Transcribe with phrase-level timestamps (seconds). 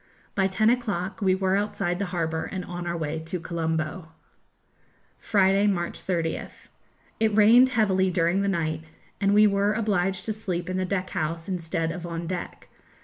[0.33, 4.07] By ten o'clock we were outside the harbour and on our way to Colombo.
[5.19, 6.69] Friday, March 30th.
[7.19, 8.83] It rained heavily during the night,
[9.19, 12.67] and we were obliged to sleep in the deck house instead of on deck.